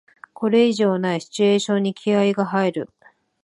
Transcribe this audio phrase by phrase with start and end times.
[0.33, 2.89] これ以上ないシチュエーションに気合いが入る